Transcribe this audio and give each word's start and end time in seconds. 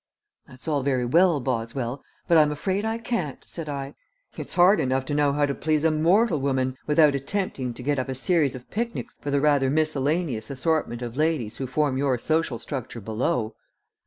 "That's 0.47 0.67
all 0.67 0.81
very 0.81 1.05
well, 1.05 1.39
Boswell, 1.39 2.03
but 2.27 2.35
I'm 2.35 2.51
afraid 2.51 2.85
I 2.85 2.97
can't," 2.97 3.37
said 3.45 3.69
I. 3.69 3.93
"It's 4.35 4.55
hard 4.55 4.79
enough 4.79 5.05
to 5.05 5.13
know 5.13 5.31
how 5.31 5.45
to 5.45 5.53
please 5.53 5.83
a 5.83 5.91
mortal 5.91 6.39
woman 6.39 6.75
without 6.87 7.13
attempting 7.13 7.75
to 7.75 7.83
get 7.83 7.99
up 7.99 8.09
a 8.09 8.15
series 8.15 8.55
of 8.55 8.67
picnics 8.71 9.13
for 9.21 9.29
the 9.29 9.39
rather 9.41 9.69
miscellaneous 9.69 10.49
assortment 10.49 11.03
of 11.03 11.17
ladies 11.17 11.57
who 11.57 11.67
form 11.67 11.99
your 11.99 12.17
social 12.17 12.57
structure 12.57 12.99
below. 12.99 13.53